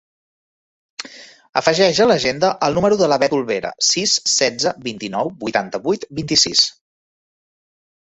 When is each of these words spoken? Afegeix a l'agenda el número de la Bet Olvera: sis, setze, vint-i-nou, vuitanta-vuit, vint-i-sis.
Afegeix 1.59 1.99
a 2.05 2.07
l'agenda 2.11 2.49
el 2.67 2.77
número 2.79 2.97
de 3.01 3.09
la 3.13 3.17
Bet 3.23 3.35
Olvera: 3.39 3.71
sis, 3.89 4.15
setze, 4.37 4.73
vint-i-nou, 4.87 5.31
vuitanta-vuit, 5.45 6.07
vint-i-sis. 6.21 6.65